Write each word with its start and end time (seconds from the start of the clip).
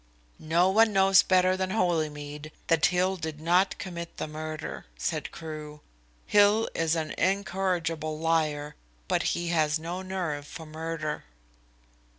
"No 0.39 0.71
one 0.71 0.93
knows 0.93 1.21
better 1.21 1.55
than 1.55 1.69
Holymead 1.69 2.51
that 2.69 2.87
Hill 2.87 3.17
did 3.17 3.39
not 3.39 3.77
commit 3.77 4.17
the 4.17 4.27
murder," 4.27 4.87
said 4.97 5.31
Crewe. 5.31 5.79
"Hill 6.25 6.67
is 6.73 6.95
an 6.95 7.11
incorrigible 7.19 8.17
liar, 8.17 8.73
but 9.07 9.21
he 9.37 9.49
has 9.49 9.77
no 9.77 10.01
nerve 10.01 10.47
for 10.47 10.65
murder." 10.65 11.25